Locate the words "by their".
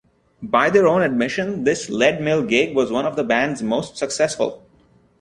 0.41-0.87